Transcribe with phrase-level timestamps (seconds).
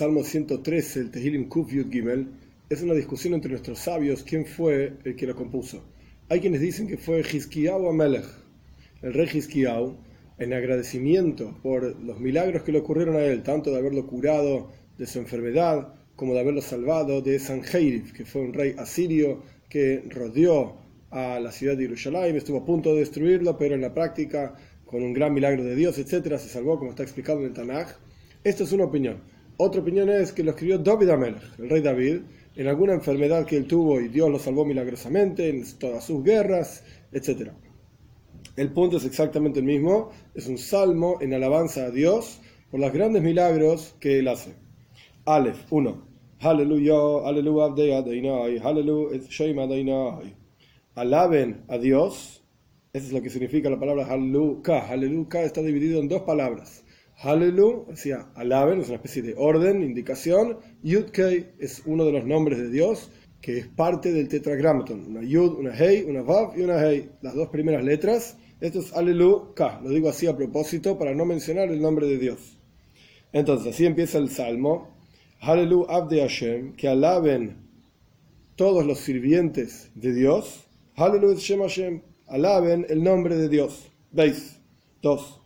[0.00, 2.26] Salmo 113, el Tehilim Kuf Yud Gimel,
[2.70, 5.84] es una discusión entre nuestros sabios quién fue el que lo compuso.
[6.30, 8.24] Hay quienes dicen que fue Hizkiyahu Amelech,
[9.02, 9.98] el rey Hizkiyahu,
[10.38, 15.06] en agradecimiento por los milagros que le ocurrieron a él, tanto de haberlo curado de
[15.06, 20.78] su enfermedad como de haberlo salvado de Sanheirif, que fue un rey asirio que rodeó
[21.10, 24.54] a la ciudad de Jerusalén, estuvo a punto de destruirlo, pero en la práctica,
[24.86, 27.98] con un gran milagro de Dios, etcétera, se salvó, como está explicado en el Tanaj.
[28.42, 29.18] Esto es una opinión.
[29.62, 32.20] Otra opinión es que lo escribió David Amelech, el rey David,
[32.56, 36.82] en alguna enfermedad que él tuvo y Dios lo salvó milagrosamente en todas sus guerras,
[37.12, 37.50] etc.
[38.56, 42.90] El punto es exactamente el mismo, es un salmo en alabanza a Dios por los
[42.90, 44.54] grandes milagros que él hace.
[45.26, 46.06] Aleph 1.
[46.38, 47.98] Aleluya, aleluya,
[48.64, 50.20] aleluya,
[50.94, 52.42] Alaben a Dios,
[52.94, 54.88] eso es lo que significa la palabra aleluya.
[54.88, 56.82] Aleluya está dividido en dos palabras.
[57.22, 60.58] Hallelu, decía, alaben, es una especie de orden, indicación.
[60.82, 65.06] Yudkei es uno de los nombres de Dios que es parte del tetragramaton.
[65.06, 67.10] Una Yud, una Hei, una Vav y una Hei.
[67.22, 68.36] Las dos primeras letras.
[68.60, 69.80] Esto es Alelu K.
[69.82, 72.58] Lo digo así a propósito para no mencionar el nombre de Dios.
[73.32, 74.90] Entonces, así empieza el salmo.
[75.40, 77.56] Hallelu Abde Hashem, que alaben
[78.56, 80.66] todos los sirvientes de Dios.
[80.96, 83.90] Hallelu Shem Hashem, alaben el nombre de Dios.
[84.12, 84.58] ¿Veis?
[85.00, 85.39] Dos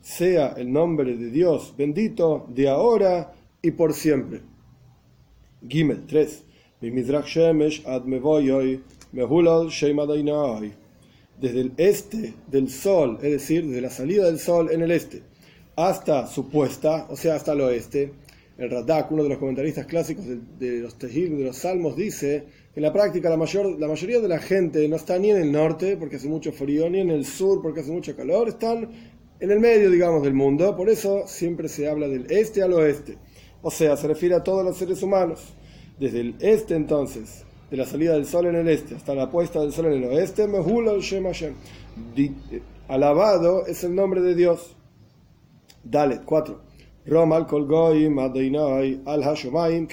[0.00, 4.40] sea el nombre de Dios bendito de ahora y por siempre.
[5.68, 6.44] Gimel 3.
[11.38, 15.22] Desde el este del sol, es decir, desde la salida del sol en el este,
[15.76, 18.12] hasta su puesta, o sea, hasta el oeste,
[18.60, 22.44] el Radak, uno de los comentaristas clásicos de, los Tehil, de los Salmos, dice
[22.76, 25.50] en la práctica la, mayor, la mayoría de la gente no está ni en el
[25.50, 28.90] norte porque hace mucho frío, ni en el sur porque hace mucho calor, están
[29.40, 30.76] en el medio, digamos, del mundo.
[30.76, 33.16] Por eso siempre se habla del este al oeste.
[33.62, 35.54] O sea, se refiere a todos los seres humanos.
[35.98, 39.60] Desde el este entonces, de la salida del sol en el este hasta la puesta
[39.60, 40.46] del sol en el oeste,
[41.00, 41.54] Shem Hashem.
[42.88, 44.76] Alabado es el nombre de Dios.
[45.82, 46.69] Dalet 4.
[47.10, 49.88] Romal Kolgoim Al Hashomayim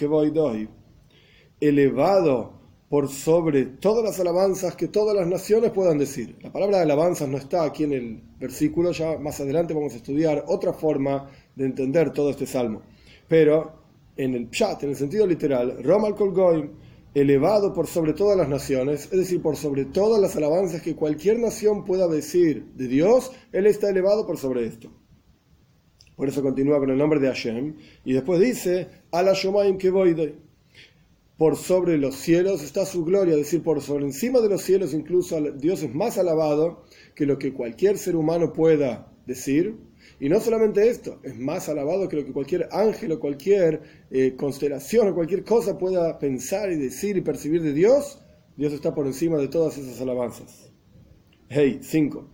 [1.60, 2.54] Elevado
[2.88, 6.38] por sobre todas las alabanzas que todas las naciones puedan decir.
[6.44, 9.96] La palabra de alabanzas no está aquí en el versículo, ya más adelante vamos a
[9.96, 12.84] estudiar otra forma de entender todo este salmo.
[13.28, 13.74] Pero
[14.16, 16.70] en el chat, en el sentido literal, Romal Kolgoim,
[17.16, 21.40] elevado por sobre todas las naciones, es decir, por sobre todas las alabanzas que cualquier
[21.40, 24.92] nación pueda decir de Dios, Él está elevado por sobre esto.
[26.18, 30.36] Por eso continúa con el nombre de Hashem y después dice, Ala Shomaim Kevoidei
[31.38, 34.96] por sobre los cielos está su gloria, es decir, por sobre encima de los cielos
[34.96, 36.84] incluso Dios es más alabado
[37.14, 39.76] que lo que cualquier ser humano pueda decir.
[40.20, 44.34] Y no solamente esto, es más alabado que lo que cualquier ángel o cualquier eh,
[44.36, 48.20] constelación o cualquier cosa pueda pensar y decir y percibir de Dios.
[48.56, 50.72] Dios está por encima de todas esas alabanzas.
[51.50, 52.28] Hey, 5.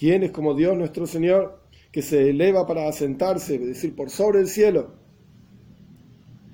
[0.00, 1.60] ¿Quién es como Dios nuestro Señor?
[1.92, 4.92] que se eleva para asentarse, es decir, por sobre el cielo.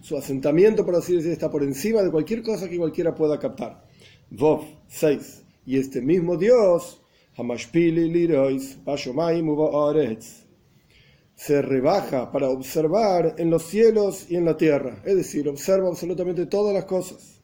[0.01, 3.87] Su asentamiento, por así decir, está por encima de cualquier cosa que cualquiera pueda captar.
[4.31, 5.45] Vov 6.
[5.67, 7.03] Y este mismo Dios,
[11.35, 16.47] se rebaja para observar en los cielos y en la tierra, es decir, observa absolutamente
[16.47, 17.43] todas las cosas.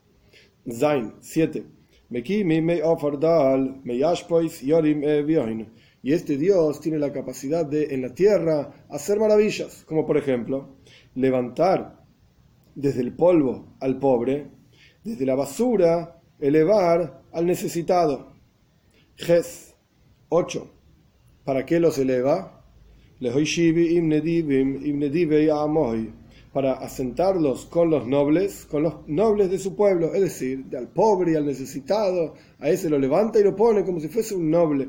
[0.66, 1.66] Zain 7.
[6.02, 10.76] Y este Dios tiene la capacidad de en la tierra hacer maravillas, como por ejemplo
[11.14, 12.04] levantar
[12.74, 14.48] desde el polvo al pobre,
[15.04, 18.32] desde la basura elevar al necesitado.
[19.16, 19.74] Ges
[20.28, 20.70] 8.
[21.44, 22.64] ¿Para qué los eleva?
[26.52, 31.32] Para asentarlos con los nobles, con los nobles de su pueblo, es decir, al pobre
[31.32, 34.88] y al necesitado, a ese lo levanta y lo pone como si fuese un noble.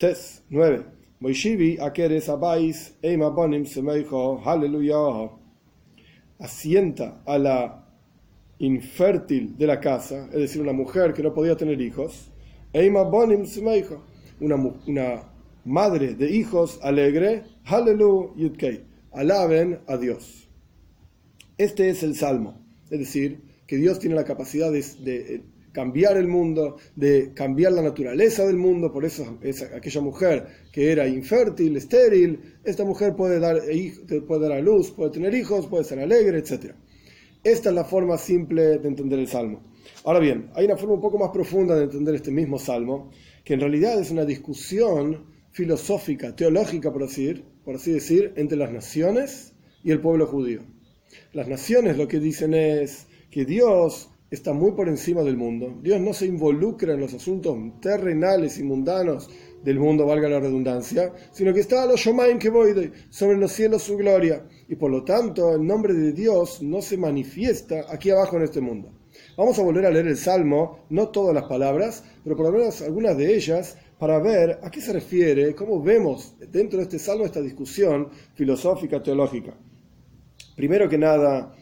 [0.00, 0.82] Tes 9.
[1.20, 5.30] Moishivi Akeres Abais Eima Bonim Semeijo Aleluya.
[6.38, 7.86] Asienta a la
[8.60, 12.32] infértil de la casa, es decir, una mujer que no podía tener hijos.
[12.72, 14.02] Eima Bonim Semeijo.
[14.40, 14.54] Una,
[14.86, 15.22] una
[15.66, 17.44] madre de hijos alegre.
[17.64, 18.86] Hallelu Yudkei.
[19.12, 20.48] Alaben a Dios.
[21.58, 22.58] Este es el salmo.
[22.88, 28.46] Es decir, que Dios tiene la capacidad de cambiar el mundo, de cambiar la naturaleza
[28.46, 33.60] del mundo, por eso es aquella mujer que era infértil, estéril, esta mujer puede dar,
[34.26, 36.74] puede dar a luz, puede tener hijos, puede ser alegre, etc.
[37.42, 39.62] Esta es la forma simple de entender el Salmo.
[40.04, 43.10] Ahora bien, hay una forma un poco más profunda de entender este mismo Salmo,
[43.44, 47.06] que en realidad es una discusión filosófica, teológica, por
[47.64, 50.60] por así decir, entre las naciones y el pueblo judío.
[51.32, 55.78] Las naciones lo que dicen es que Dios está muy por encima del mundo.
[55.82, 59.28] Dios no se involucra en los asuntos terrenales y mundanos
[59.62, 63.52] del mundo, valga la redundancia, sino que está a los Shomaim que voy sobre los
[63.52, 64.46] cielos su gloria.
[64.68, 68.60] Y por lo tanto, el nombre de Dios no se manifiesta aquí abajo en este
[68.60, 68.92] mundo.
[69.36, 72.80] Vamos a volver a leer el Salmo, no todas las palabras, pero por lo menos
[72.82, 77.26] algunas de ellas, para ver a qué se refiere, cómo vemos dentro de este Salmo
[77.26, 79.54] esta discusión filosófica, teológica.
[80.56, 81.54] Primero que nada,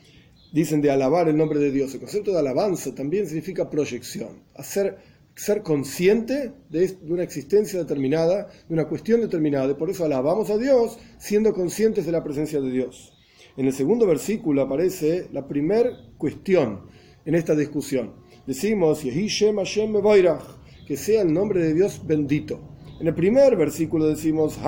[0.53, 1.95] dicen de alabar el nombre de Dios.
[1.95, 4.99] El concepto de alabanza también significa proyección, hacer
[5.39, 9.71] ser consciente de una existencia determinada, de una cuestión determinada.
[9.71, 13.12] Y por eso alabamos a Dios siendo conscientes de la presencia de Dios.
[13.56, 16.89] En el segundo versículo aparece la primera cuestión
[17.25, 18.15] en esta discusión.
[18.49, 22.61] Decimos, que sea el nombre de Dios bendito.
[23.00, 24.59] En el primer versículo decimos,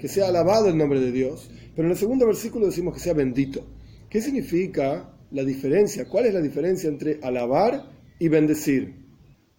[0.00, 1.50] que sea alabado el nombre de Dios.
[1.76, 3.64] Pero en el segundo versículo decimos que sea bendito.
[4.16, 6.08] ¿Qué significa la diferencia?
[6.08, 7.84] ¿Cuál es la diferencia entre alabar
[8.18, 8.94] y bendecir?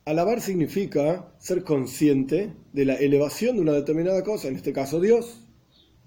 [0.03, 5.47] Alabar significa ser consciente de la elevación de una determinada cosa, en este caso Dios.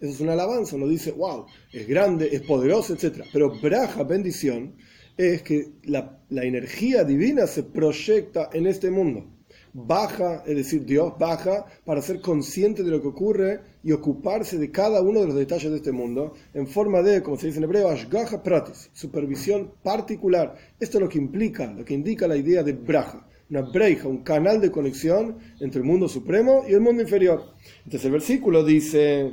[0.00, 3.22] Eso es una alabanza, uno dice, wow, es grande, es poderoso, etc.
[3.32, 4.74] Pero braja, bendición,
[5.16, 9.30] es que la, la energía divina se proyecta en este mundo.
[9.72, 14.70] Baja, es decir, Dios baja para ser consciente de lo que ocurre y ocuparse de
[14.70, 17.64] cada uno de los detalles de este mundo en forma de, como se dice en
[17.64, 20.56] hebreo, ashgaha pratis, supervisión particular.
[20.78, 24.22] Esto es lo que implica, lo que indica la idea de braja una breja, un
[24.22, 27.52] canal de conexión entre el mundo supremo y el mundo inferior.
[27.78, 29.32] Entonces el versículo dice,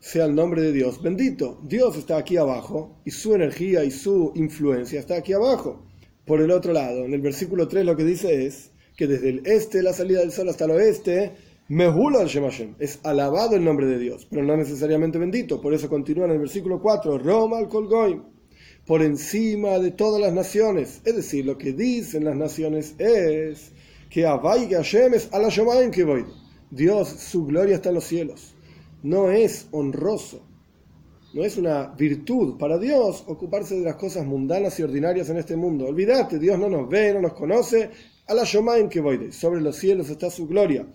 [0.00, 1.60] sea el nombre de Dios bendito.
[1.62, 5.86] Dios está aquí abajo y su energía y su influencia está aquí abajo.
[6.26, 8.71] Por el otro lado, en el versículo 3 lo que dice es
[9.06, 11.32] desde el este, la salida del sol hasta el oeste,
[11.68, 15.60] Mehula al Shemashem, es alabado el nombre de Dios, pero no necesariamente bendito.
[15.60, 18.22] Por eso continúa en el versículo 4, Roma al Colgoim
[18.86, 21.00] por encima de todas las naciones.
[21.04, 23.72] Es decir, lo que dicen las naciones es
[24.10, 26.24] que Hashem es a que voy.
[26.70, 28.54] Dios, su gloria está en los cielos.
[29.02, 30.42] No es honroso,
[31.34, 35.56] no es una virtud para Dios ocuparse de las cosas mundanas y ordinarias en este
[35.56, 35.86] mundo.
[35.86, 37.90] Olvídate, Dios no nos ve, no nos conoce.
[38.26, 38.44] A la
[38.88, 39.32] que voy.
[39.32, 40.86] Sobre los cielos está su gloria.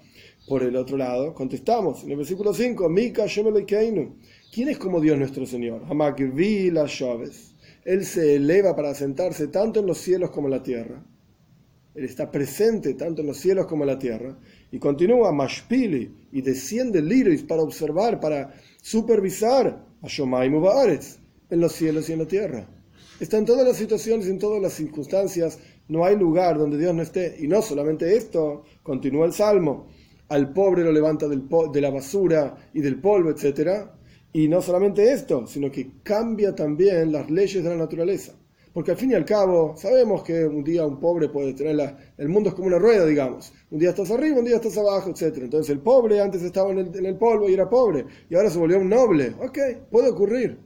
[0.47, 3.25] Por el otro lado, contestamos en el versículo 5, Mika
[4.53, 5.81] ¿Quién es como Dios nuestro Señor?
[6.33, 7.47] vi las llaves
[7.87, 11.01] él se eleva para sentarse tanto en los cielos como en la tierra.
[11.95, 14.37] Él está presente tanto en los cielos como en la tierra.
[14.73, 21.19] Y continúa Mashpili y desciende Liris para observar, para supervisar a Shomaimu Baaretz
[21.49, 22.67] en los cielos y en la tierra.
[23.21, 25.57] Está en todas las situaciones, en todas las circunstancias.
[25.89, 27.35] No hay lugar donde Dios no esté.
[27.39, 29.87] Y no solamente esto, continúa el Salmo.
[30.29, 33.87] Al pobre lo levanta de la basura y del polvo, etc.
[34.33, 38.33] Y no solamente esto, sino que cambia también las leyes de la naturaleza.
[38.77, 41.97] Porque al fin y al cabo, sabemos que un día un pobre puede tener la,
[42.15, 43.51] el mundo es como una rueda, digamos.
[43.71, 45.35] Un día estás arriba, un día estás abajo, etc.
[45.37, 48.51] Entonces el pobre antes estaba en el, en el polvo y era pobre, y ahora
[48.51, 49.33] se volvió un noble.
[49.39, 49.57] Ok,
[49.89, 50.59] puede ocurrir.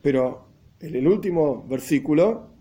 [0.00, 0.48] Pero
[0.80, 2.53] en el último versículo,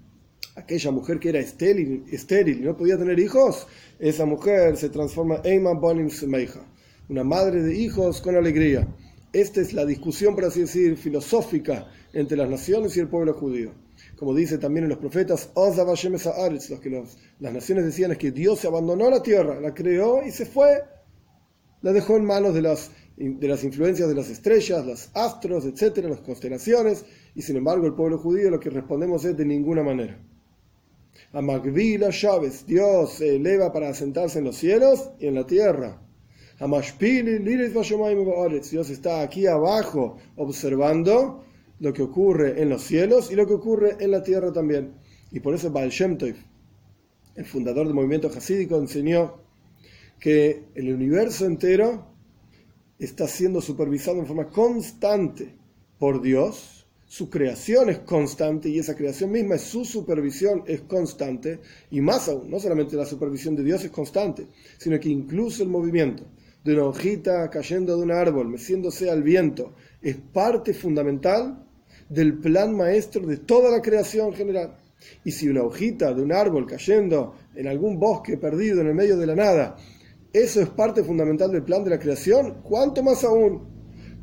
[0.55, 3.67] aquella mujer que era estéril, estéril y no podía tener hijos,
[3.99, 6.61] esa mujer se transforma en Bonim Semeja,
[7.09, 8.87] una madre de hijos con alegría.
[9.31, 13.71] Esta es la discusión, por así decir, filosófica entre las naciones y el pueblo judío.
[14.15, 17.03] Como dice también en los profetas, los que
[17.39, 20.83] las naciones decían es que Dios se abandonó la tierra, la creó y se fue,
[21.81, 26.09] la dejó en manos de las, de las influencias de las estrellas, los astros, etcétera,
[26.09, 30.19] las constelaciones, y sin embargo el pueblo judío lo que respondemos es de ninguna manera.
[31.31, 36.01] A Magvila Chávez, Dios se eleva para sentarse en los cielos y en la tierra.
[38.71, 41.43] Dios está aquí abajo observando
[41.79, 44.93] lo que ocurre en los cielos y lo que ocurre en la tierra también.
[45.31, 46.17] Y por eso Baal Shem
[47.35, 49.41] el fundador del movimiento hasídico, enseñó
[50.19, 52.05] que el universo entero
[52.99, 55.55] está siendo supervisado en forma constante
[55.97, 56.72] por Dios,
[57.13, 61.59] su creación es constante y esa creación misma, su supervisión es constante,
[61.91, 64.47] y más aún, no solamente la supervisión de Dios es constante,
[64.79, 66.23] sino que incluso el movimiento
[66.63, 71.63] de una hojita cayendo de un árbol, meciéndose al viento, es parte fundamental
[72.09, 74.75] del plan maestro de toda la creación general.
[75.23, 79.17] Y si una hojita de un árbol cayendo en algún bosque perdido en el medio
[79.17, 79.77] de la nada,
[80.33, 83.71] eso es parte fundamental del plan de la creación, ¿cuánto más aún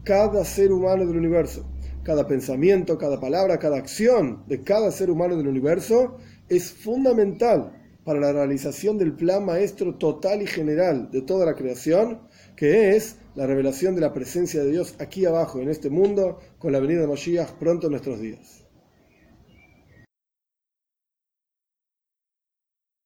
[0.03, 1.65] cada ser humano del universo,
[2.03, 6.17] cada pensamiento, cada palabra, cada acción de cada ser humano del universo
[6.49, 7.73] es fundamental
[8.05, 12.21] para la realización del plan maestro total y general de toda la creación,
[12.57, 16.73] que es la revelación de la presencia de Dios aquí abajo en este mundo con
[16.73, 18.70] la venida de Mashiach pronto en nuestros días.